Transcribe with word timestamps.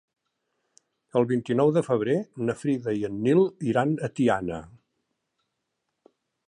El 1.19 1.27
vint-i-nou 1.31 1.73
de 1.75 1.83
febrer 1.89 2.15
na 2.47 2.57
Frida 2.63 2.97
i 3.01 3.05
en 3.11 3.21
Nil 3.27 3.45
iran 3.75 3.95
a 4.09 4.13
Tiana. 4.21 4.63